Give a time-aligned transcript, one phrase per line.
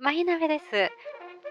[0.00, 0.64] マイナベです。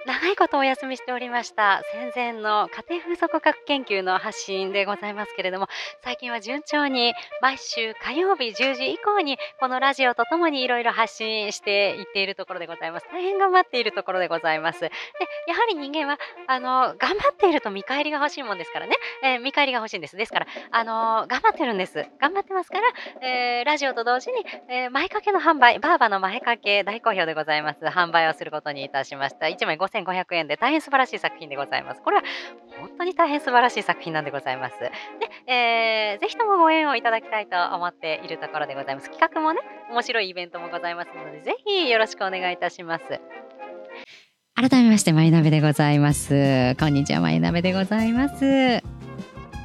[0.05, 1.81] 長いことお休みしておりました。
[1.91, 5.67] 戦前の家庭風俗学研究の発信でございますけれども
[6.03, 13.07] 最近は順調に毎週火曜日10時以降にこのラジオとともにいろいろ発信していっているところでございます。
[13.11, 14.79] 大変頑張っているところでございます。
[14.79, 14.89] で
[15.47, 18.93] やはり人間はあの頑張っていると見返りが欲しいもんですからね、
[19.23, 20.15] えー、見返りが欲しいんです。
[20.15, 22.05] ですからあの頑張ってるんです。
[22.21, 27.79] 頑張ってますから、えー、ラジオと同時に、えー、前掛けの販売バーバの前掛け大好評でございます。
[27.83, 29.47] 販売をすることにいたしました。
[29.47, 32.01] 1枚5500円で大変素晴らしい作品でございます。
[32.01, 32.23] これは
[32.79, 34.79] 本当に大変素晴らしい作品なんでございます。
[34.79, 34.91] で、
[35.51, 39.09] えー、ぜひともご縁をいただきたいと思っているところでございます。
[39.09, 39.59] 企画もね、
[39.91, 43.05] 面白いイベントもございますので、ぜひよろしくお願いいたします。
[44.55, 46.75] 改めまして、マイナベでございます。
[46.75, 48.88] こんにちは、マイナベでございます。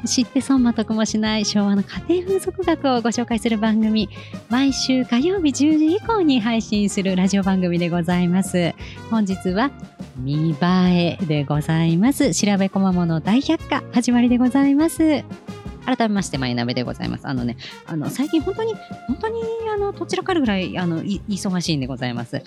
[0.04, 4.08] 知って損も得もしない昭和の家庭風俗学をご紹介する番組
[4.48, 8.74] 毎週火曜日10時以降に配信するラジオ番組でございます。
[9.10, 9.70] 本日は
[10.16, 12.34] 見栄えでございます。
[12.34, 15.24] 調べこまもの大百科始まりでございます。
[15.84, 17.26] 改めまして、マイナベでございます。
[17.26, 18.74] あのね、あの、最近本当に、
[19.06, 19.40] 本当に、
[19.74, 22.36] あの、どちらかるぐらい、あの、忙しいんでございます。
[22.36, 22.42] ね、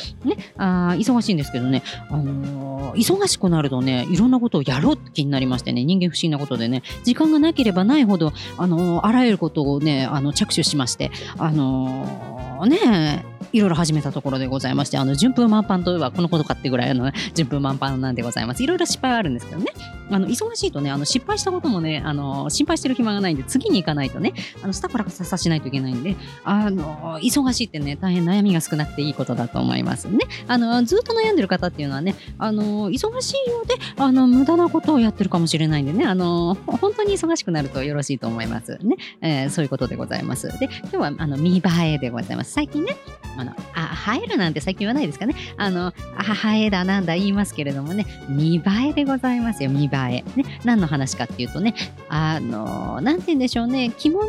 [0.58, 18.63] あ忙しいんですけどね、あのー、忙しくなるとね、いろんなことをやろうって気になりましてね、人間不思議なことでね、時間がなければないほど、あのー、あらゆることをね、あの、着手しまして、あのー、ね、いろいろ始めたところでございまして、あの、順風満帆といえばこのことかってぐらいの、 順風満帆なんでございます。
[18.63, 19.67] いろいろ失敗はあるんですけどね。
[20.09, 30.19] あの、忙しいとね、あの、失敗したこともね、あの、心配してる暇がないんで、次に行かないとね、あの、スタコラささしないといけないんで、あの、忙しいってね、大変悩みが少なくていいことだと思いますね。
[30.47, 38.95] あの、ずっと悩んでる方っていうのはね、あの、忙しいようで、あの、無駄なことをやってるかもしれないんでね、あの、本当に忙しくなるとよろしいと思いますね。
[39.22, 40.47] えー、そういうことでございます。
[40.59, 41.61] で、今日は、あの、見栄
[41.94, 42.47] えでございます。
[42.48, 42.95] 最近ね、
[43.38, 45.36] あの、あ、映えるなんて最近言わないですかね。
[45.58, 50.42] あの、あ、映えだなんだ言いますけれどもね、見栄えでございますよ、見栄え。
[50.42, 51.75] ね、何の話かっていうとね、
[52.09, 54.28] あの、なんて言うんでしょうね、着物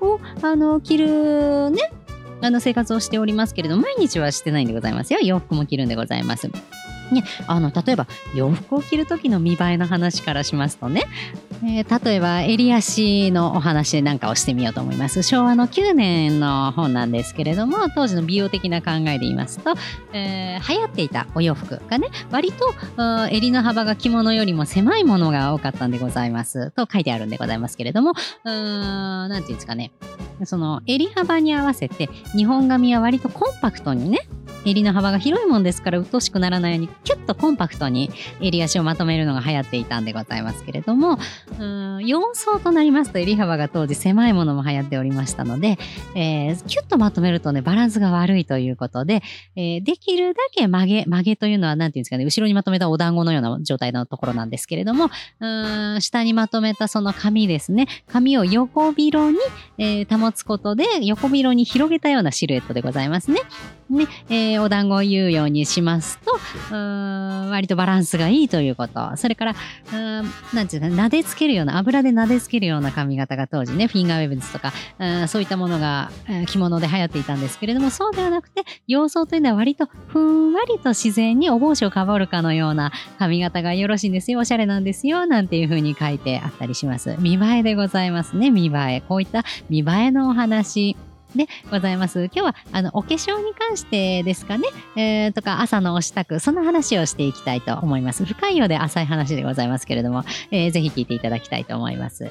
[0.00, 1.92] を、あの、着るね、
[2.42, 5.20] あの生活をしておりますけれど毎日はしてないんでございますよ。
[5.20, 6.50] 洋服も着るんでございます。
[7.12, 11.04] ね、あの例えば洋服を着る時の見栄えの話からしますとね、
[11.64, 15.22] えー、例えば襟足のお話なんかをしてみようと思います。
[15.22, 19.74] 昭和の9年の本なんですけれども当時の美容的な考えで言いますと、
[20.12, 22.72] えー、流行っていたお洋服がね割と
[23.30, 26.70] 襟の幅が着物よりも狭いものが多かったんでございます。
[26.72, 29.92] と書いてあるんでございますけれども何て言うんですかね。
[30.44, 34.20] その襟幅に合わせて日本髪は割とコンパクトにね
[34.64, 38.10] 襟の幅が広いもんですから鬱陶しくならないようにキュッとコンパクトに
[38.40, 41.18] 襟足をまとめるのが流行っていたんでございますけれども
[41.58, 45.78] うん4層となりますと襟幅が当時狭いものも流行っておりましたので、
[46.14, 49.22] えー、キュッとまとめるとねバランスが悪いということで、
[49.56, 55.10] えー、できるだけ曲げ曲げというのは何て言うんですかね後ろにまとめたお団子のような状態のところなんですけれども
[55.40, 59.38] うん下にまとめたその紙ですね紙を横広に、
[59.78, 63.40] えー、保つことで横広に広げたようなシルエットでございますね。
[63.90, 66.38] ねえー、お団子を言うようにしますと、
[67.50, 69.16] 割とバランスがいいということ。
[69.16, 69.54] それから、
[69.92, 74.72] なんていうか、撫でつけるような、油で撫でつけるような髪型が当時ね、フィンガーウェブですとか、
[75.28, 76.10] そういったものが
[76.46, 87.16] 着物で流行っていたんですけれども、そうではなくて、洋装というのは割とふんわりと自然にお帽子をかぶるかのような髪型がよろしいんですよ、おしゃれなんですよ、なんていうふうに書いてあったりします。
[87.18, 89.00] 見栄えでございますね、見栄え。
[89.08, 90.96] こういった見栄えのお話。
[91.34, 92.24] でございます。
[92.24, 94.64] 今日はあのお化粧に関してですかね、
[94.96, 98.24] えー、とか朝のお支度、その話をしていきたいと思います。
[98.24, 102.30] 深いようで浅い話でございますけれども、えー、ぜひ聞いていただきたいと思います。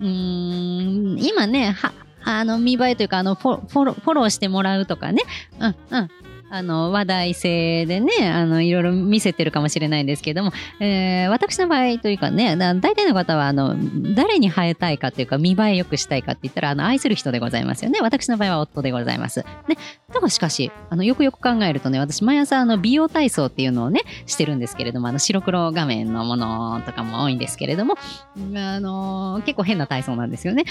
[0.00, 1.76] うーん、今ね、
[2.24, 5.22] あの見栄えというかあのフォロフォローしてもらうとかね、
[5.58, 6.08] うんうん、
[6.50, 13.76] あの話題性でねあのいろいろ見せてるかもしれないんですけども、えー、私の場合というかね大体の方はあの
[14.14, 19.44] 誰に生えたいかというか見栄え良くしたいかって言ったらあの愛する人でございますよね私の場合は夫でございます。
[19.68, 19.76] ね、
[20.12, 27.94] だがしかしあのよくよく考えるとね私毎朝あの美容体操っていうのをねしてるんですけれどもあの白黒画面のものとかも多いんですけれども
[28.56, 30.64] あの結構変な体操なんですよね。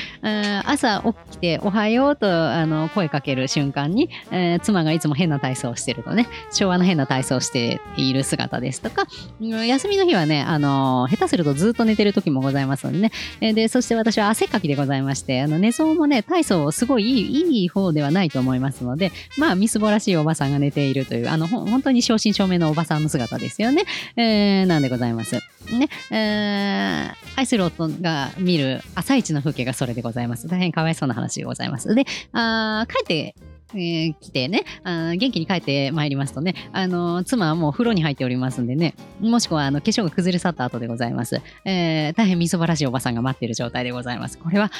[0.65, 9.05] 朝起きておはようとあの声かける瞬間に、えー、妻がいつも変な体操をしてるとね、昭和の変な体操をしている姿ですとか、
[9.39, 23.83] 休みの日はね、あの、下手するとずっと寝てる時もございますのでね、で、そして私は汗かきでございまして、あの、寝相もね、体操すごいいいいい方ではないと思いますので、まあ、みすぼらしいおばさんが寝ているという、あの、本当に正真正銘のおばさんの姿ですよね。
[24.15, 25.35] えー、なんでございます。
[25.71, 30.47] ね、えー、愛する夫が見る朝一の風景がそれでございます。
[30.47, 31.93] 大変かわいそうな話でございます。
[31.93, 33.35] で、あ帰って
[33.73, 41.41] えー、来てねあ、元気に帰ってまいりますとね、あの妻はもう風呂に入っておりますんでね、もしくはあの化粧が崩れ去った後でございます。
[41.65, 44.37] えー、大変みそばらしいおばさんが待っている状態でございます。
[44.37, 44.71] これは、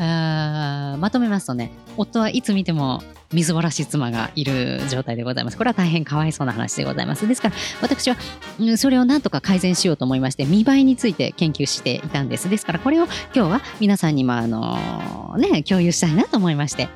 [0.00, 3.02] あまとめますとね、夫はいつ見ても
[3.32, 5.58] みずぼらしい妻がいる状態でございます。
[5.58, 7.26] これは大変かわいそうな話でございます。
[7.26, 8.16] ですから、私は、
[8.60, 12.48] うん、それをなんとか改善しようと思いまして、見栄えについて研究していたんです。
[12.48, 13.04] ですから、これを
[13.34, 16.88] 今日は皆さんにも、あのー、ね、共有したいなと思いまして、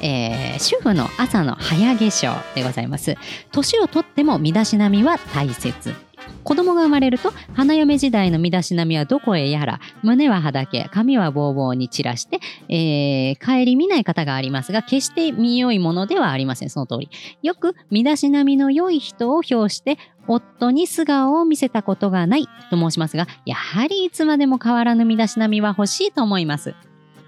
[0.00, 3.16] えー、主婦の朝の早化粧でございます。
[3.52, 5.94] 年をとっても身だしなみは大切。
[6.46, 12.38] 子供が生まれると花嫁時代の身だしなみはどこへやら胸ははだけ髪はぼうぼうに散らして、
[12.68, 17.10] えー、帰り見ない方がありますが決して見よいものではありませんその通り
[17.42, 19.98] よく身だしなみの良い人を表して
[20.28, 26.74] 夫に素顔を見せたことがないと申しますがやはりいつまでも変わらぬ身だしなみは欲しいと思います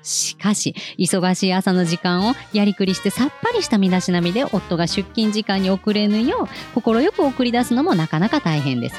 [0.03, 8.97] しかし、忙しい朝の時間をやりくりしてさっぱりした身だしなみで夫が出勤時間に遅れぬよう、快く送り出すのもなかなか大変です。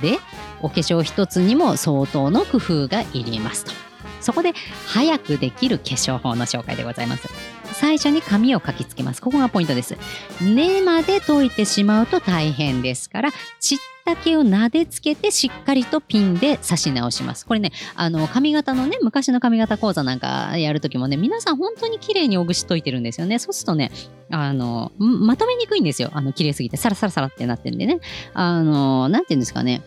[0.00, 0.18] で、
[0.60, 3.72] お化粧一つにも相当の工夫がいりますと。
[4.20, 4.52] そこで、
[4.86, 7.28] 早くできる化粧法の紹介でございます。
[7.72, 9.20] 最初に紙を書きつけます。
[9.20, 9.96] ここがポイントです。
[10.40, 17.46] 根まで解いてしまうと大変ですから、ちっ丈を撫でつけてしっかりとピンで刺し直します。
[17.46, 23.38] これね、あの、髪型のね、昔の髪型講座なんかやるときもね、皆さん本当に綺麗におぐしといてるんですよね。
[23.38, 23.92] そうするとね、
[24.30, 26.10] あの、まとめにくいんですよ。
[26.12, 28.00] あの、綺麗すぎて、サラサラサラってなってんでね。
[28.34, 29.82] あの、なんていうんですかね。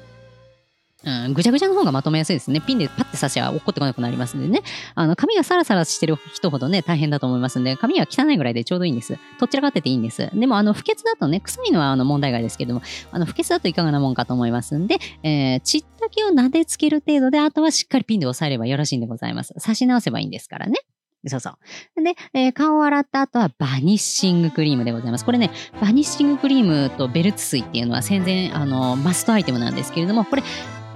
[1.06, 2.62] うん、ぐちゃぐちゃの方がまとめやすいですね。
[2.62, 4.63] ピンでパッて刺しは落っこってこなくなりますんでね。
[4.96, 9.18] あの、髪がサラサラしてる人ほどね、大変だと思いますんで、髪は汚いぐらいでちょうどいいんです。
[9.40, 10.30] とっちらかってていいんです。
[10.34, 12.81] でも、あの、不潔だとね、臭いのはあの問題外ですけども、
[13.12, 19.54] あの、不潔だといかがなもんかと思いますんで、えー、ちったけを撫でつける程度で、あとはしっかりピンで押さえればよろしいんでございます。
[19.62, 20.80] 刺し直せばいいんですからね。
[21.28, 22.04] そうそう。
[22.04, 25.25] で、えー、顔を洗った後はバニッシングクリームでございます。
[25.25, 25.51] これね、
[25.81, 30.44] バニッシングクリームとベルツ水っていうのは戦前、あの、マストアイテムなんですけれども、これ、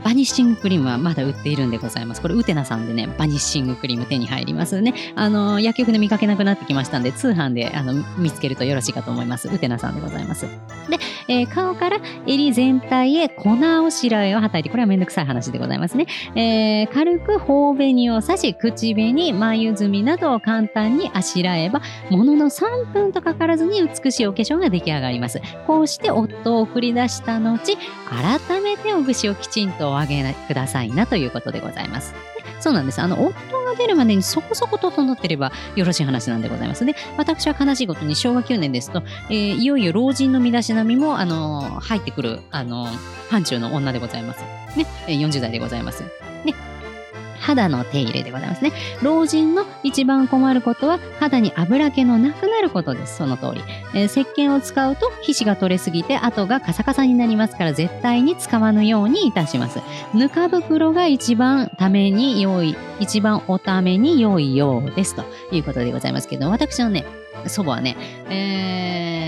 [0.03, 2.21] バニッシングクリームはまだ売っているんでございます。
[2.21, 4.93] これ、ウテナさんでね、バニッシングクリーム手に入りますね。
[5.15, 9.47] あの、薬局で見かけなくなってきましたんで、通販であの見つけるとよろしいかと思います。
[9.47, 10.45] ウテナさんでございます。
[10.89, 10.97] で、
[11.27, 13.51] えー、顔から襟全体へ粉
[13.83, 16.07] を白いをはたいて、これはめんどくさい話でございますね。
[16.35, 25.41] えー、軽く頬紅を刺し、口紅、眉墨などを簡単にあしらえば、ものの3分とかからずに美しいお化粧が出来上がります。
[25.67, 27.77] こうして夫を送り出した後、
[28.09, 32.13] 改めてお串をきちんとお上げくださいなということでございます。
[32.59, 33.01] そうなんです。
[33.01, 36.83] あの、夫が出るまでにそこそこ整ってればよろしい話なんでございます。
[36.83, 42.97] ね、私は悲しいことに昭和9年ですと、えー、いよいよ老人の身だしなみも、あのー、入ってくる、あのー、
[43.29, 44.43] 範疇の女でございます。
[44.75, 46.03] ね、40代でございます。
[46.43, 46.53] ね、
[47.39, 48.71] 肌の手入れでございますね。
[49.01, 53.17] 老人の一番困ることは肌に油気のなくなることです。
[53.17, 53.61] その通り。
[53.93, 59.79] えー、石鹸を使うと皮脂が取れすぎて跡がカサカサになりますから絶対に使わぬようにいたします。
[60.13, 67.05] ぬか袋が一番ために良い、一番おために良いようですということでございますけど、私のね、
[67.47, 67.95] 祖母はね、
[68.29, 69.18] えー、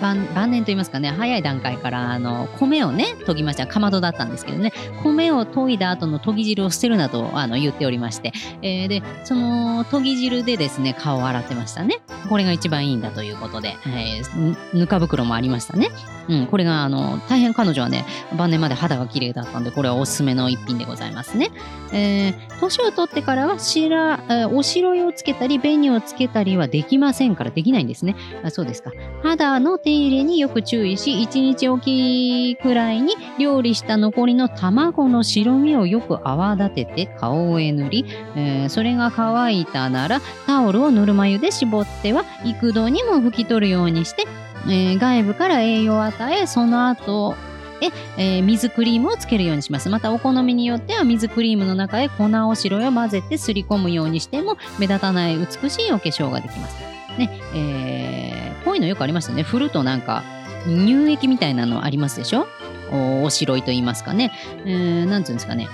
[0.00, 3.66] 晩晩年といいますかね、早い段階から、あの、米をね、研ぎました。
[3.66, 4.72] かまどだったんですけどね、
[5.02, 12.00] 米を研いだ後の研ぎ汁を捨てるなと、あの、言っておりまして、えー、で、その研ぎ汁でですね、顔を洗ってましたね。
[12.28, 15.90] これが一番いいんだということで、えー、ぬか袋もありましたね。
[16.28, 18.04] うん、これが、あの、大変彼女はね、
[18.36, 21.50] 晩年まで肌が綺麗だったんで、これはおすすめの一品でございますね。
[21.92, 28.16] えー、年を取ってからは、白、えー、おしろいをつけたり、紅をつけたりはできませんからできないんですね。
[28.42, 28.90] あそうですか。
[29.22, 38.04] 肌の手入れによく注意し、1日おきくらいに料理した残りの卵の白身をよく泡立てて顔へ塗り、
[38.36, 44.24] えー、それが乾いたならタオルをぬるま湯で絞っては幾度にも拭き取るようにして、
[44.66, 47.34] えー、外部から栄養を与え、その後、
[47.80, 49.90] で、え、水クリームをつけるようにします。
[49.90, 56.76] またお好みによっては水クリームの中へ粉お白を混ぜてすり込むようにしても目立たない美しいお化粧ができます。
[57.18, 58.35] ね、えー、
[58.76, 59.42] ういうのよくありますよね。
[59.42, 60.22] 振るとなんか
[60.64, 62.46] 乳液みたいなのありますでしょ？
[62.90, 64.32] おお白いと言いますかね。
[64.64, 65.68] えー、なんていうんですかね。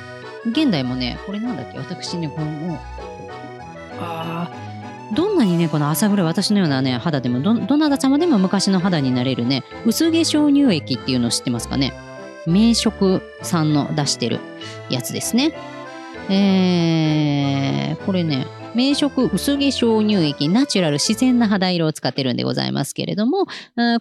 [0.47, 1.79] 現代もね、これなんだっけ？
[1.79, 2.81] 私ね、この、
[4.01, 4.51] ああ
[5.15, 11.93] どんなにね、この朝風呂、私のようなね、肌でもど、どなた様でも昔の肌になれるね、薄化粧乳液っていうのを知ってますかね？
[12.47, 14.41] 名食さんの出してる
[14.89, 15.53] やつですね。
[16.31, 23.47] えー、これね、名色薄化粧乳液ナチュラル自然な肌色を使ってるんでございますけれども、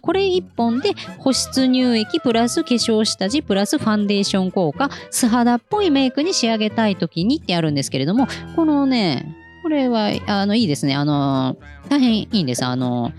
[0.02, 8.26] これ1本で保湿乳液プラス化粧下地プラスファンデーション効果素肌っぽいメイクに仕上げたい時にってあるんですけれども
[8.56, 10.96] このねこれは、あの、いいですね。
[10.96, 11.56] あの、
[11.88, 12.64] 大変いいんです。
[12.64, 13.12] あの、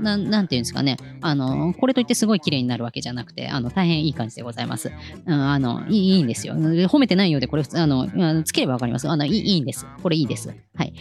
[0.00, 0.96] ななんていうんですかね。
[1.20, 4.92] あの、これといってすごい綺麗になるわけじゃなくて、あの、大変いい感じでございます。
[5.26, 6.54] うん、あの、いいいいんですよ。
[6.54, 9.08] 褒めてないようで、これ、あの、つければわかります。
[9.08, 9.86] あのいい、いんです。
[10.02, 10.54] これいいです。
[10.74, 10.94] はい。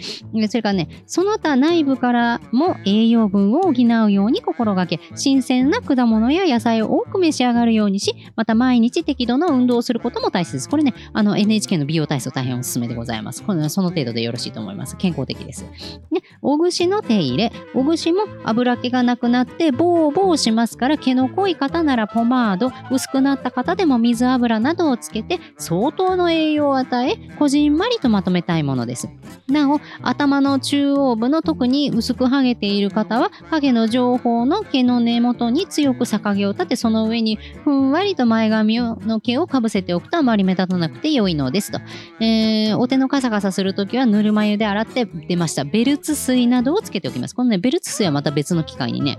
[0.49, 10.69] それからね、その他内部からも栄養分を補うように心がけ、新鮮な果物や野菜を多く召し上がるようにし、また毎日適度な運動をすることも大切です。
[10.69, 13.43] これね、あの、NHK の美容体操大変おすすめでございます。
[13.43, 14.97] これその程度でよろしいと思います。
[14.97, 15.63] 健康的です。
[16.11, 29.09] ね、お串の手入れ、お串も油気がなくなってボーボーしますから毛の濃い方ならポマード薄くなった方でも水油などをつけて相当の栄養を与えこじんまりとまとめたいものです。
[29.47, 41.79] なお頭の中央部の特に薄く剥げている方は影の情報の毛の根元に強く逆毛を立てその上にふんわりと前髪の毛をかぶせておくとあまり目立たなくて良いのですと、
[42.23, 45.63] えー、お手のカサカサするときはぬるま湯で洗って出ました。
[45.63, 47.35] ベルツ水などをつけておきます。
[47.35, 49.17] このねベルツ水はまた別の機会にね、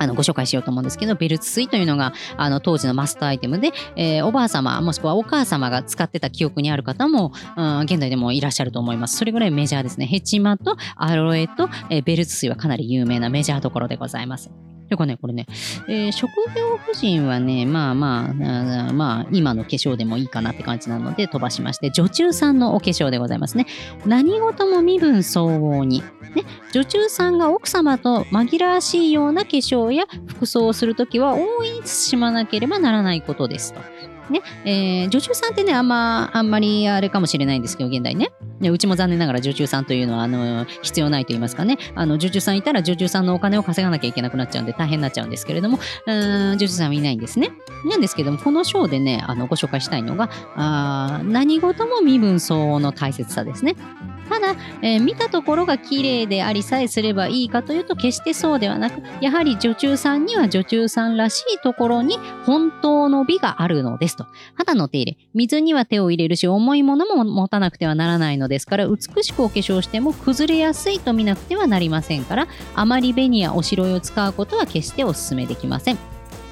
[0.00, 9.16] あのご紹介しようと思うんですけど、ベルツ水というのがあの当時のマストアイテムで、えー、おばあ様、もしくはお母様が使ってた記憶にある方も、うん、現代でもいらっしゃると思います。
[9.16, 10.06] それぐらいメジャーですね。
[10.06, 14.50] ヘチマとアロエと、えー、ベルツ水はかなり有名なメジャーところでございます。
[14.90, 15.46] てかね、これね、
[15.88, 23.66] えー、職業婦人はね、まあまあ、まあ、今の化粧でもいいかなって感じなので飛ばしまして、女中さんのお化粧でございますね。
[24.04, 26.02] 何事も身分相応に。
[26.34, 33.80] ね、女中さんが奥様と紛らわしいような化粧や服装をするときは、大いに慎まなければならないことですと。
[34.30, 38.30] ね、えー、女中さんってね、あんま、あんまりあれかもしれないんですけど、現代ね。
[38.60, 41.78] ねうちも残念ながら女中さんというのは、あの、必要ないと言いますかね。
[41.94, 47.50] あの、女中さんいたら女中さんのお金を稼がなきゃいけなくなっちゃうんで大変になっちゃうんですけれども、うん、女中さんはいないんですね。
[47.84, 53.74] なんですけども、この章でね、あの、ご紹介したいのが、あ何事も身分相応の大切さですね。
[54.30, 64.26] ただ、えー、見たところが綺麗でありさえすればいいかというと決してそうではなくやはり女中さんには女中さんらしいところに本当の美があるのですと。
[64.54, 76.09] 肌の手入れ水には手を入れるし重いものも持たなくてはならないのですから美しくお化粧しても崩れやすいと見なくてはなりませんからあまり紅やおしろいを使うことは決してお勧めできません。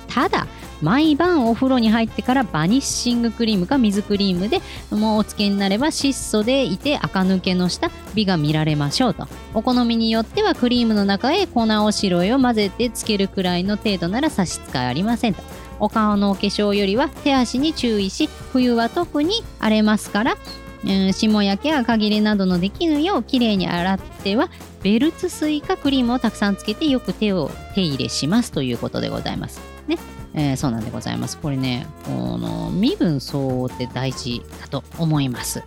[0.09, 0.47] ただ
[0.81, 4.61] 毎晩お風呂に入ってからバニッシングクリームか水クリームで
[4.91, 15.43] もうお付けになれば質素でいて垢抜けのした美が見られましょうとお好みによってはクリームの中へ粉おしろいを混ぜてつけるくらいの程度なら差し支えありませんと
[15.81, 20.37] お顔のお化粧よりは手足に注意し冬は特に荒れますから
[20.85, 24.49] うん、霜焼けやか切れなどのできぬようきれいに洗っては
[24.83, 29.68] ベルツ水かクリームをたくさんつけてよく手を手入れしますということでございます。
[29.89, 29.99] ね、
[30.35, 31.39] えー、そうなんでございます。
[31.39, 35.63] これね、この身分相応って大事だと思います。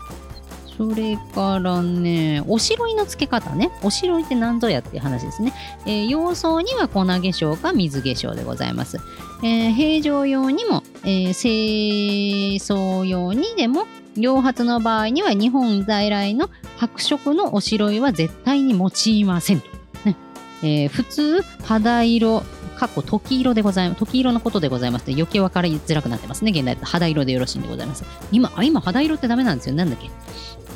[0.78, 3.72] それからね、おしろいの付け方ね。
[3.84, 5.54] おしろいって何ぞやっていう話ですね。
[5.86, 8.98] えー、洋装には粉化粧か水化粧でございます。
[9.44, 13.86] えー、平常用にも、えー、清掃用にでも、
[14.18, 19.64] 両髪の場合には日本在来の白色のおしろいは絶対に用いません。
[20.04, 20.16] ね
[20.64, 22.44] えー、普通、肌色、
[22.82, 24.00] かっこ時色でございます。
[24.00, 26.50] 時色のことでございます余計分かりづらくなってますね。
[26.50, 28.04] 現代だと肌色でよろしいんでございます。
[28.32, 29.76] 今、あ今肌色ってダメなんですよ。
[29.76, 30.10] なんだっけ？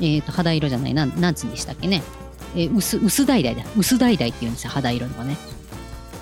[0.01, 0.93] えっ、ー、と、肌色じゃない。
[0.93, 2.03] なん、なんつんでしたっけね？
[2.55, 3.65] えー、薄、薄橙だ。
[3.75, 4.69] 薄橙って言うんですよ。
[4.69, 5.35] 肌色のはね。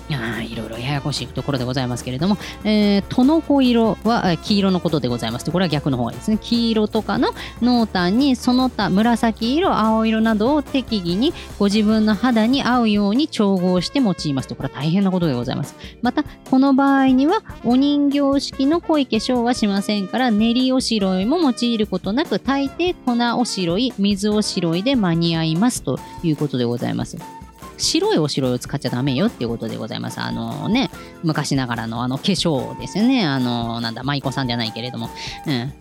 [0.08, 6.38] いろいろややこしいところでございますけれども、えー、トノコ色は黄色のことでございますこれは逆の方がいいですね。
[6.40, 7.30] 黄色とかの
[7.60, 15.74] 濃淡にその他紫色、青色などを適宜にご自分の肌に合うように調合して用いますと、これは大変なことでございます。
[16.02, 27.43] また、この場合にはお人形式の濃い化粧はしませんから、練りおしろいも用いることなく、大抵粉おしろい、水おしろいで間に合いますということでございます。
[27.76, 30.20] 白いお城を使っちゃダメよっていうことでございます。
[30.20, 30.90] あのね、
[31.22, 33.24] 昔ながらのあの化粧ですよね。
[33.24, 35.10] あの、なんだ、舞妓さんじゃないけれども、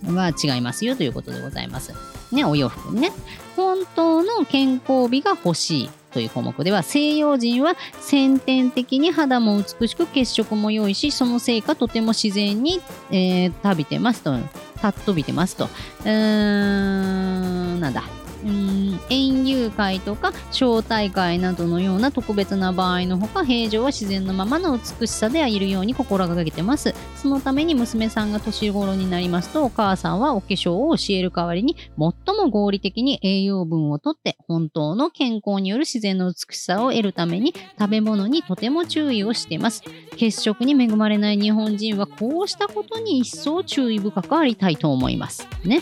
[0.06, 1.94] うん、は違いますよということでございます。
[2.32, 3.12] ね、お洋服ね。
[3.56, 5.90] 本当の健康美が欲しい。
[6.14, 14.38] という項目では西洋人は先天的に肌も美しく血色も良いしそのせいかとても自然に、えー、食べてますと
[14.80, 18.04] たっ飛びてますとうーんなんだ
[18.46, 26.94] うん園遊会とか招待会などのような特別な場合のほか平常は自然のままの美しさでいるように心がけてます。
[27.16, 39.84] そのために娘さんが年頃になりますとお母さんはお化粧を教える代わりに最も合理的に栄養分をとって本当の健康による自然の美しさを得るために食べ物にとても注意をしています。
[40.18, 45.48] 血色に恵まれない日本人はこうしたことに一層注意深くありたいと思います。
[45.64, 45.82] ね。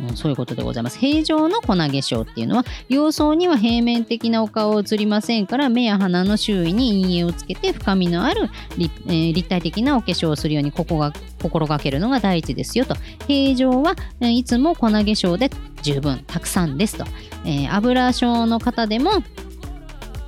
[0.00, 0.98] うんそういうことでございます。
[0.98, 11.12] 平常の粉化粧っていうのは、様相には平面的なお顔を映りませんから、目や鼻の周囲に陰影をつけて、深みのある立,、えー立体的なお化粧をするようにここが
[11.42, 12.94] 心がけるのが第一ですよと。
[13.26, 15.50] 平常は、えいつも粉化粧で
[15.82, 17.04] 十分、たくさんですと。
[17.44, 19.10] えー油症の方でも、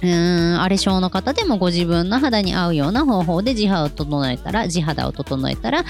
[0.01, 5.85] うーん、荒れ症の方でもご自分の肌に合うような方法で地肌を整えたら、地肌を整えたら、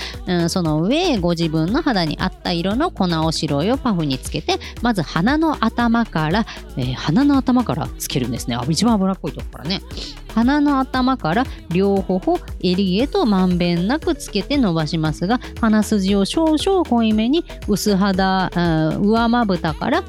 [0.49, 6.47] その上、ご自分の肌に合った色の粉お白いをパフにつけて、まず鼻の頭から、
[6.77, 8.57] えー鼻の頭からつけるんですね。
[8.57, 9.83] あ、一番脂っこいとこからね。
[10.35, 18.51] 鼻の頭から両頬、襟へとまんべんなくつけて伸ばしますが、鼻筋を少々濃いめに薄肌、
[19.01, 20.03] 上まぶたから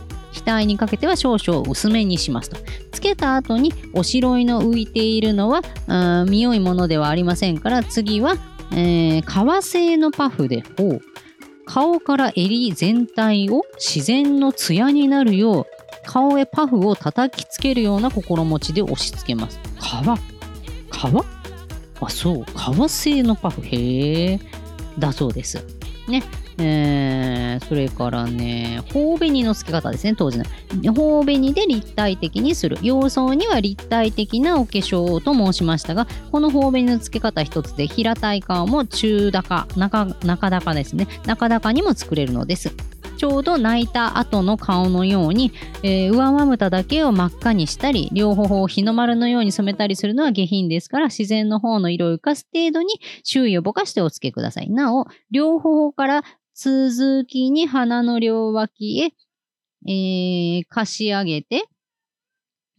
[0.46, 2.58] 額にかけては少々薄めにしますと。
[2.91, 8.36] つけた後にお白いの浮いているのはあー見よいものではありませんから次は、
[8.72, 11.01] えー革製のパフでほう
[11.65, 15.65] 顔から襟全体を自然のツヤになるよう
[16.05, 19.60] 顔へパフを叩きつけるような心持ちで押し付けます。
[19.79, 20.17] 革？
[20.89, 21.24] 革？
[22.01, 24.39] あそう革製のパフへえ
[24.98, 25.63] だそうです。
[26.08, 26.24] ね。
[26.59, 30.45] えーそれからね、頬紅の付け方ですね、当時の。
[30.93, 32.77] 頬紅で立体的にする。
[32.81, 41.07] 様相には立体的なお化粧と申しましたが、この頬紅の付け方一つで平たい顔も中高、中中高ですね。
[41.25, 42.71] 中高にも作れるのです。
[43.17, 45.51] ちょうど泣いた後の顔のように、
[45.83, 54.69] えー上まぶただけを真っ赤にしたり、両頬を日の丸のように染めたりするのは下品ですから、自然の方の色を浮かす程度に周囲をぼかしてお付けください。
[54.69, 56.23] なお、両頬から
[56.61, 59.13] 続きに鼻の両脇へ、
[59.89, 61.63] えー、貸し上げて、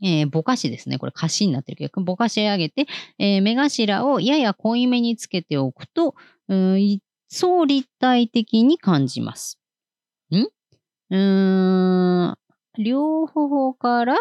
[0.02, 0.98] えーぼかしですね。
[0.98, 2.86] これ、貸しになってるけど、ぼかし上げて、
[3.18, 6.14] えー目頭をやや濃いめにつけておくと、
[6.48, 9.58] うん一層立体的に感じます。
[10.30, 10.36] ん？
[10.42, 12.36] うーん、
[12.78, 14.16] 両頬から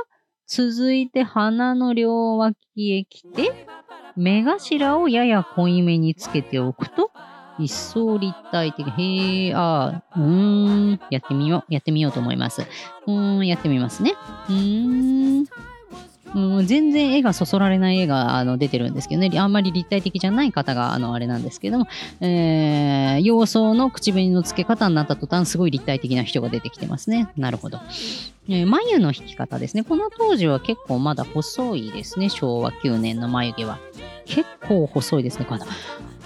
[0.48, 2.56] 続いて鼻の両脇
[2.94, 3.68] へ来て、
[4.16, 7.12] 目頭をやや濃いめにつけておくと、
[7.60, 8.88] 一層立体的。
[8.90, 11.74] へえ、あーうーん、やってみよう。
[11.74, 12.62] やってみようと思います。
[12.62, 14.16] うーん、やってみますね。
[14.50, 15.46] うーん。
[16.36, 21.88] うん、全然絵がそそられない絵があの出てるんですけどね、あんまり立体的じゃない方があのあれなんですけども、
[22.22, 27.30] えー、様相の口紅の付け方になった途端、すごい立体的な人が出てきてますね。
[27.36, 27.80] なるほど。
[28.48, 29.84] えー眉の引き方ですね。
[29.84, 32.30] この当時は結構まだ細いですね。
[32.30, 33.80] 昭和9年の眉毛は。
[34.30, 35.46] 結構細いですね。
[35.46, 35.66] この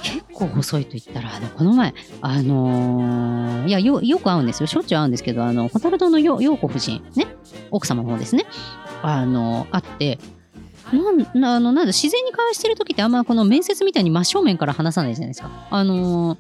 [0.04, 4.68] 結構細いと言ったら、あの、この前、あのーいや、よ、よく会うんですよ。
[4.68, 7.28] しょっちゅう会うんですけど、あの、ホタル堂のよ陽子夫人、ね、
[7.72, 8.46] 奥様の方ですね。
[9.02, 10.20] あの、会って、
[10.92, 15.50] なん、あの、なんだ、自然に会話してる時ってあんまこの面接みたいに真正面から話さないじゃないですか。
[15.70, 16.38] あのー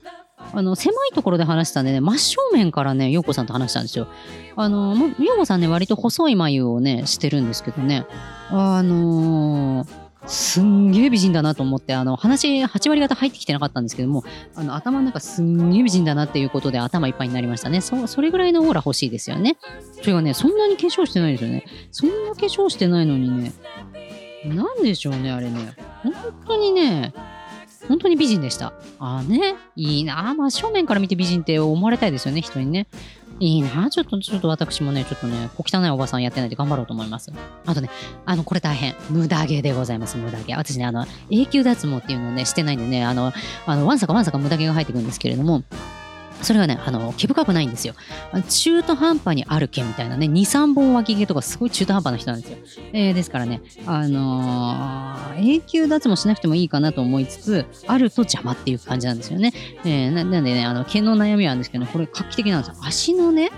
[0.55, 4.07] あの、狭いところで話したんでね、真正面からね、陽子さんと話したんですよ。
[4.57, 8.05] あの、も陽子さんね、割と細い眉をね、してるんですけどね、
[8.49, 14.23] あのーすんげえ美人だなと思って、あの、話8割方入ってきてなかったんですけども、
[14.55, 17.81] あの、頭の中すんげえ美人だなっていうことで頭いっぱいになりましたね。
[17.81, 19.57] そ、それぐらいのオーラ欲しいですよね。
[20.01, 21.65] それがね、そんなに化粧してないですよね。
[21.91, 23.53] そんな化粧してないのにね、
[24.45, 25.73] なんでしょうね、あれね。
[26.03, 26.13] 本
[26.47, 27.13] 当にね、
[27.87, 28.73] 本当に美人でした。
[28.99, 30.33] ああね、いいな。
[30.33, 32.87] ま、正面から見て美人って思われたいですよね、人にね。
[33.39, 33.89] いいな。
[33.89, 37.31] ちょっと、ちょっと私もね、ちょっとね、小汚いおばさんやってないで頑張ろうと思います。
[37.65, 37.89] あとね、
[38.25, 38.95] あの、これ大変。
[39.09, 40.55] 無駄毛でございます、無駄毛。
[40.55, 43.33] 私ね、あの、永久脱毛っていうのをね、してないんでね、あの、
[43.65, 45.63] あの、わんさかわんさか無駄毛が入ってくるんですけれども、
[46.43, 47.93] それがね、あの、毛深くないんですよ。
[48.49, 52.57] 中途半端にある毛みたいなね、2、3本脇毛とかすごい中途半端な人なんですよ。
[52.93, 59.51] えーですからね、あのー永久脱毛しなくてもいいかなと思いつつ、あると邪魔っていう感じなんですよね。
[59.83, 62.75] えーななんでね、あの、毛の悩みはあるんですけど、これ画期的なんですよ。
[62.85, 63.49] 足のね、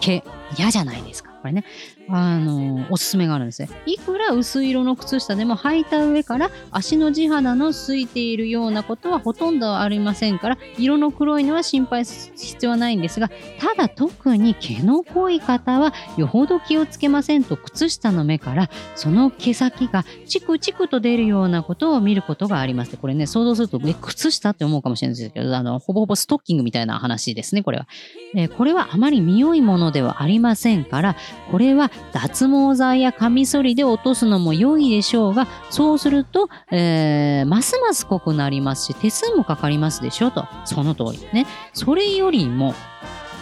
[0.00, 0.22] 毛、
[0.58, 1.30] 嫌じゃないですか。
[1.40, 1.64] これね、
[2.08, 3.68] あのーおすすめがあるんですね。
[3.86, 22.96] いくら薄い色の靴下でも履いた上から足の地肌のついているようなことはほとんどありませんから、色の黒いのは心配する必要はないんですが、ただ特に毛の濃い方はよほど気をつけませんと靴下の目からその毛先がチクチクと出るようなことを見ることがあります。
[22.96, 27.86] これね、想像すると、え、靴下って思うかもしれないですけど、あの、ほぼほぼストッキングみたいな話ですね、これは。
[28.34, 31.16] えーこれはあまり見よいものではありませんから、
[31.50, 40.46] これは脱毛剤やカミソリで落とすのも良いでしょうが、そうすると、えーますます濃くなりますし、手数もかかりますでしょと。
[40.64, 41.18] その通り。
[41.32, 41.46] ね。
[41.72, 42.74] それよりも、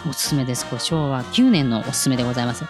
[0.09, 0.65] おすすめです。
[0.65, 2.65] これ昭和9年のおすすめでございます。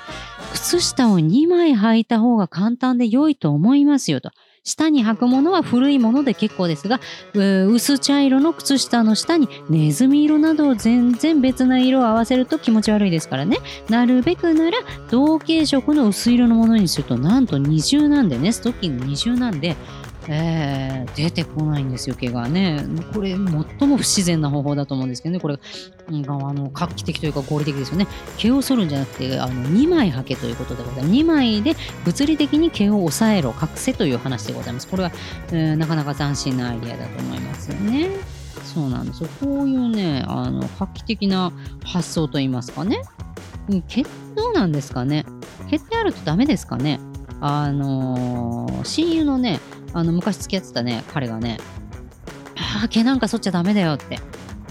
[0.54, 4.30] 靴下を2枚履いた方が簡単で良いと思いますよと。
[4.64, 7.02] 下に履くものは古いもので結構ですが、
[7.34, 13.58] 薄茶色の靴下の下にネズミ色などを全然別な色を合わせると気持ち悪いですからね。
[13.90, 14.78] なるべくなら
[15.12, 19.76] 同系色の薄色のものにするとなんと二重なんでね、ストッキング二重なんで、
[20.28, 22.84] えー出てこないんですよ、毛がね。
[23.14, 23.40] これ、最
[23.88, 25.60] も不自然な方法だと思うんですけどね、これ、
[26.10, 28.08] うんあの画期的というか合理的ですよね。
[28.38, 31.14] 毛を剃るんじゃなくて、あの2枚履けということでございます。
[31.14, 34.88] 2枚で物理的に毛を抑えろ、隠せという話でございます。
[34.88, 35.12] これは、
[35.52, 38.10] えーなかなか斬新なアイディアだと思いますよね。
[38.64, 39.30] そうなんですよ。
[39.40, 41.52] こういうね、あの画期的な
[41.84, 43.02] 発想といいますかね。
[43.88, 44.04] 毛
[44.36, 45.26] どうなんですかね。
[45.70, 47.00] 毛ってあるとダメですかね。
[47.46, 49.60] あのー親友のね、
[49.94, 51.58] あの昔付き合ってたね、彼がね、
[52.56, 54.20] ああ、毛なんか剃っちゃダメだよって。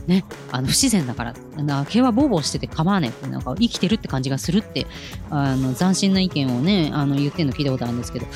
[0.06, 1.34] ね、あの不自然だから。
[1.62, 3.10] な毛はボーボーしてて構わねえ。
[3.10, 4.86] ってなんか生きてるって感じがするって
[5.30, 8.26] あの斬新な意見をねあの言ってるの聞いたことあるんですけど。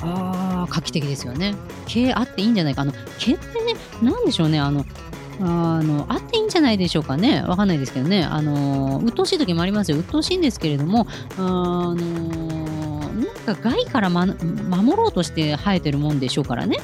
[0.00, 1.54] あー画期的ですよね。
[1.86, 2.82] 毛あっていいんじゃないか。
[2.82, 4.58] あの毛ってねなんでしょうね。
[4.60, 4.86] あの
[5.40, 7.42] あのあっていいんじゃないでしょうかね。
[7.42, 8.24] わかんないですけどね。
[8.24, 9.98] あの鬱陶しい時もありますよ。
[9.98, 11.94] 鬱陶しいんですけれどもあの
[13.46, 16.78] 害から、ま、守ろうとして生えてるもんでしょうからね。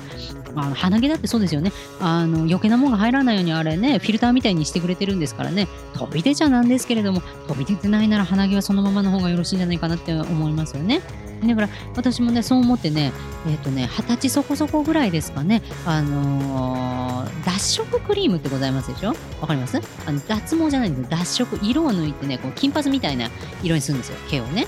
[0.56, 1.72] あの鼻毛だってそうですよね。
[2.00, 5.68] あの余計なもんが入らないようにあれねフィルターみたいにしてくれてるんですからね。
[5.94, 11.00] 飛び出ちゃなんですけれども飛び出てないなら鼻毛はそのままの方がよろしいんじゃないかなって思いますよね。
[11.46, 13.12] だから私もねそう思ってね
[13.46, 15.62] えっ、とね二十歳そこそこぐらいですかね。
[15.86, 19.14] あのー脱色クリームってございますでしょ？
[19.40, 19.80] わかります？
[20.06, 23.30] あの脱毛じゃないんです脱色色を抜いてねこう金髪みたいな
[23.62, 24.16] 色にするんですよ。
[24.28, 24.66] 毛をね。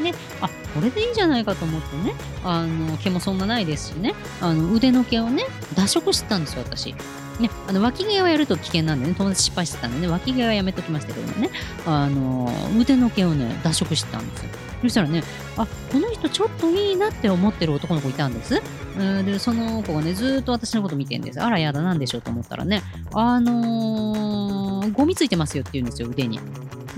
[0.00, 0.14] ね。
[0.40, 2.14] あこれでいいんじゃないかと思ってね。
[2.44, 4.14] あの毛もそんなないですしね。
[4.40, 6.94] あの腕の毛をね脱色してたんですよ私。
[7.40, 11.50] ね、あの脇毛をやると危険なんでね友達失敗してたんでね脇毛はやめときましたけどね。
[11.86, 14.48] あの腕の毛をね脱色してたんですよ。
[14.82, 15.22] そしたらね
[15.56, 18.62] あこの人ちょっといいなって思ってる男の子いたんです
[18.98, 22.82] うんでその子がねずっと私のこと見てんですあらやだなんでしょうと思ったらね
[23.14, 26.40] あのーゴミついてますよって言うんですよ腕に。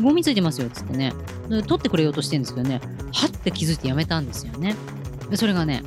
[0.00, 1.12] ゴミついてますよっつってね。
[1.48, 2.80] 取ってくれようとしてるんですけどね
[3.12, 4.74] はって気づいてやめたんですよね。
[5.28, 5.82] でそれがね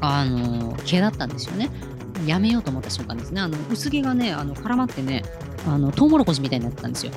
[0.00, 1.70] あのー毛だったんですよね。
[2.26, 3.40] やめようと思った瞬間ですね。
[3.40, 5.22] あの薄毛がねあの絡まってね
[5.66, 7.12] あのトウモロコシみたいになってたんですよ。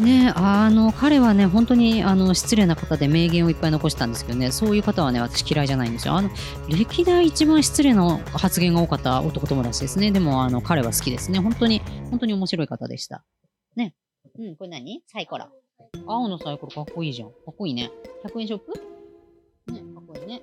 [0.00, 6.14] ねあの彼はね本当にあの失礼な方で名言をいっぱい残したんですけどねそういう方はね私嫌いじゃないんですよ。
[6.14, 6.30] あの
[6.68, 10.10] 歴代一番失礼な発言が多かった男友達ですね。
[10.10, 11.40] でもあの彼は好きですね。
[11.40, 11.80] 本当に
[12.10, 13.24] 本当に面白い方でした。
[13.76, 13.94] ね。
[14.38, 15.02] うんこれ何？
[15.06, 15.46] サイコロ。
[16.06, 17.30] 青のサイコロかっこいいじゃん。
[17.30, 17.90] かっこいいね。
[18.24, 18.72] 100円ショップ？
[19.72, 20.42] ねかっこいいね。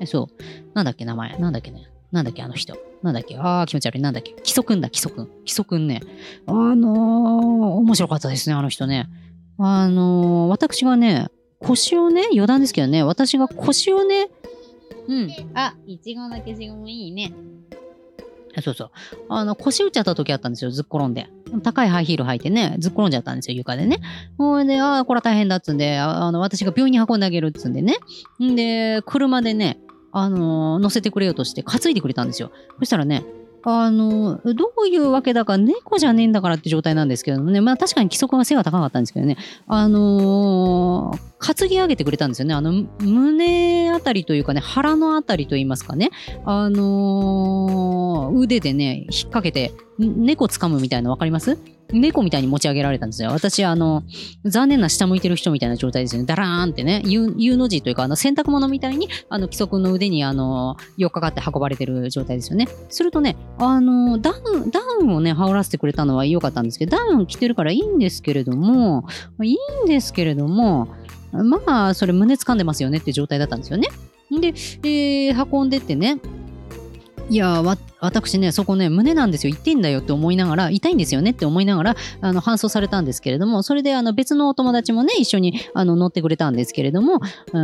[0.00, 0.42] えそう。
[0.74, 1.36] なんだっけ名前。
[1.38, 1.91] なんだっけね。
[2.12, 4.00] なんだっけあの人なんだっけああ、気持ち悪い。
[4.00, 5.28] なんだっけ基礎くんだ、基礎くん。
[5.44, 6.00] 基礎くんね。
[6.46, 6.96] あのー、
[7.78, 9.08] 面白かったですね、あの人ね。
[9.58, 14.30] あのー、私がね、腰をね、余談ですけどね、私が腰をね、
[15.08, 15.30] うん。
[15.54, 17.32] あ、いちごの消しゴムいいね。
[18.60, 18.90] そうそう。
[19.30, 21.28] あの、腰打っちゃった時あったんですよ、ずっ転んで。
[21.62, 24.00] 高いハイヒール履いてね、ずっ転んじゃったんですよ、床でね。
[24.36, 27.96] ほいで、ああ、これは大変だっつんで、あの、私が病院に運んであげるっつんでね。
[28.42, 29.78] んで、車でね、
[30.12, 32.50] あのー乗せてくれようとして担いでくれたんですよ。
[32.78, 33.24] そしたらね、
[33.64, 42.54] あのどういうわけだか猫じゃねえんだからって状態なんですけどもね、まあ確かに規則は背が高かったんですけどね、あのー担ぎ上げてくれたんですよね。
[42.54, 46.10] あの、胸あたりというかね、腹のあたりと言いますかね、
[46.44, 51.58] あのー腕でね、引っ掛けて、猫掴むみたいなのわかります？
[51.92, 53.30] 猫みたいに持ち上げられたんですよ。
[53.30, 54.02] 私、あの、
[54.46, 56.26] 残念な下向いてる人みたいな状態ですよね。
[56.26, 62.66] ダラーンってね、U, U の字というか、あの、洗濯物みたいに、あの、規則の腕に、あの、よっかかって運ばれてる状態ですよね。
[62.88, 69.04] するとね、あの、ダウン、ダウンをね、羽織らせてくれたのは良かったんですけど、ダウン着てるからいいんですけれども、
[69.42, 70.88] いいんですけれども、
[71.32, 73.88] まあ、それ胸掴んでますよねって状態だったんですよね。
[74.30, 76.18] で、えー運んでってね、
[77.28, 79.54] いやわ私ねそこね胸なんですよ。
[79.54, 87.20] 痛いんだよって思いながら痛いんですよねって思いながらあの搬送されたんですけれどもそれであの別のお友達もね一緒にあの乗ってくれたんですけれども、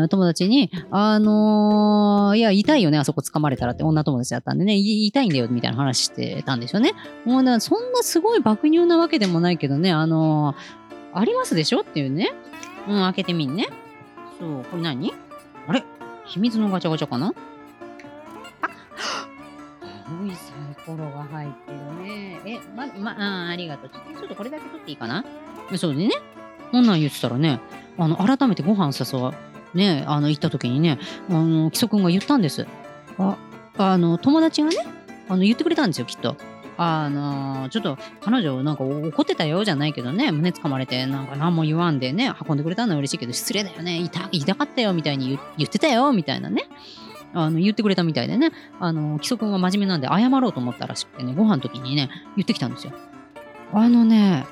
[0.09, 6.93] 友達にあのーいや痛いよねあそこ掴まれたらって女友達だったんでね痛いんだよみたいな話してたんですよね。
[7.25, 12.31] もうねそんなすごい爆乳なわけでもないけどねあのーありますでしょっていうね。
[12.89, 13.69] うん開けてみんね
[14.39, 15.13] そうこれ何？
[15.67, 15.85] あれ？
[16.27, 17.33] 秘密のガチャガチャかな？
[20.07, 22.41] 青いサイコロが入ってるね。
[22.47, 23.91] え、ま、ま、あありがとう。
[23.91, 25.25] ちょちょっとこれだけ取っていいかな？
[25.77, 26.11] そうでね。
[26.73, 27.61] こんなん言ってたらね、
[27.99, 29.35] あの、改めてご飯誘わ、
[29.75, 30.99] ね、あの、行った時にね、
[31.31, 32.67] あの、木曽くんが言ったんです。
[33.19, 33.37] あ、
[33.79, 34.77] あの、友達がね、
[35.29, 36.37] あの、言ってくれたんですよ、きっと。
[36.81, 46.69] あのちょっと彼女なんか怒ってたよじゃないけどね胸掴まれてなんか何も言わんでね運んでくれたのは嬉しいけど失礼だよね痛痛かったよみたいに言ってたよみたいなね
[47.35, 52.93] あの言ってくれたみたいでね、あの、基礎君は真面目なんで謝ろうと思ったらしくてね、ご飯の時にね、言ってきたんですよ。
[53.73, 54.47] あのね、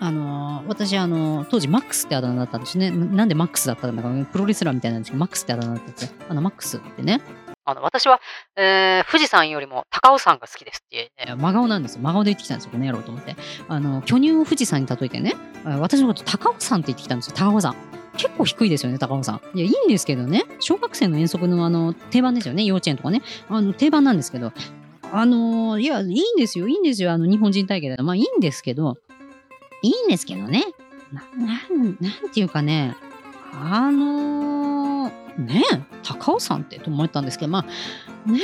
[0.00, 2.90] あの私、あの当時マックスってあだ名だったんですね。
[2.90, 6.10] なんでマックスだったんだか、プロレスラーみたいなんですけど、マックスってあだ名だったんですよ。
[6.28, 7.20] あの、マックスってね、
[7.66, 8.20] あの、私は、
[8.56, 12.02] えー富士山よりも高尾山が好きですって、ね、真顔なんですよ。
[12.02, 13.36] 真顔で言ってきたんですよ、この野郎と思って。
[13.68, 17.74] あの、巨乳を富士山に例えてね、私のこと高尾山って言ってきたんですよ、高尾山。
[18.16, 19.40] 結構低いですよね、高尾山。
[19.54, 23.22] いや、いいんですけどね、小学生の遠足のあの、定番ですよね、幼稚園とかね。
[23.48, 24.52] あの、定番なんですけど、
[25.12, 28.02] あのいや、いいんですよ、いいんですよ、あの、日本人体型で。
[28.02, 28.96] まあ、いいんですけど、
[29.82, 30.64] いいんですけどね。
[31.12, 32.96] な、なん、なんていうかね、
[33.52, 34.73] あのー
[35.38, 37.66] ねえ、高尾山ってと思ったんですけど、ま
[38.26, 38.40] あ、ね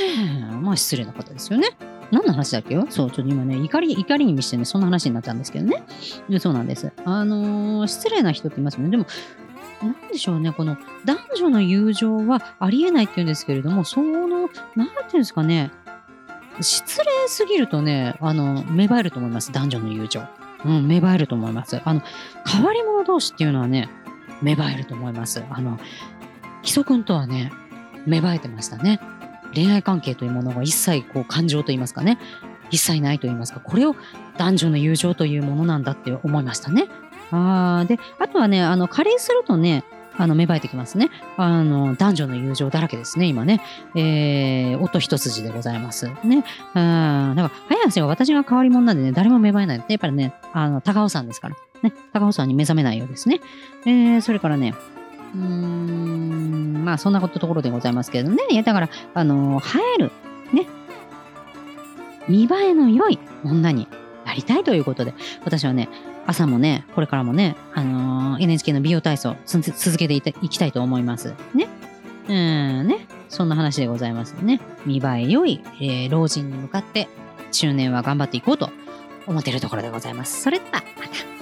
[0.51, 1.69] え、まあ失礼な方ですよね。
[2.11, 2.85] 何の話だっけよ？
[2.89, 5.83] そう、ちょっと今ね、怒り、怒りに満ちてね、そんな話になったんですけどね。
[6.29, 6.91] でそうなんです。
[7.05, 8.89] あのー失礼な人っていますよね。
[8.89, 9.05] でも、
[9.81, 14.57] なんでしょうね、この男女の友情はありえないって言うんですけれども、その、なんてい
[15.13, 15.71] うんですかね、
[16.59, 20.21] 失礼すぎるとね、あの、芽生えると思います、男女の友情。
[20.65, 21.81] うん、芽生えると思います。
[21.83, 22.01] あの、
[22.45, 23.89] 変わり者同士っていうのはね、
[24.43, 25.43] 芽生えると思います。
[25.49, 25.79] あの、
[26.61, 27.51] 基礎君とはね、
[28.05, 28.99] 芽生えてましたね。
[29.53, 32.17] 恋愛関係というものが一切こう感情と言いますかね、
[32.69, 33.95] 一切ないと言いますか、これを
[34.37, 36.87] 男女の友情というものなんだって思いましたね。
[37.31, 39.83] あーで、あとはね、あの、加齢するとね、
[40.17, 41.09] あの、芽生えてきますね。
[41.37, 43.61] あの、男女の友情だらけですね、今ね。
[43.95, 46.07] えー、音一筋でございます。
[46.07, 46.13] ね。
[46.25, 49.85] うん、だから、早瀬は私が変わり者なんでね、誰も芽生えない。
[49.87, 51.55] やっぱりね、あの、高尾山ですから。
[51.81, 53.39] ね、高尾山に目覚めないようですね。
[53.85, 54.75] えー、それからね、
[55.35, 58.43] うーん、まあ、そんなことところでございますけれどね。
[58.49, 60.11] いや、だから、あの、映える、
[60.53, 60.67] ね、
[62.27, 63.87] 見栄えの良い女に
[64.25, 65.13] なりたいということで、
[65.43, 65.89] 私はね、
[66.27, 71.33] 朝もね、これからもね、あのー NHK の美容体操続けていいきたいと思います。
[71.53, 71.67] ね。
[72.27, 73.07] うん、ね。
[73.29, 74.61] そんな話でございますね。
[74.85, 77.07] 見栄え良い、えー老人に向かって、
[77.51, 78.69] 中年は頑張っていこうと
[79.27, 80.41] 思っているところでございます。
[80.41, 81.40] それでは、また。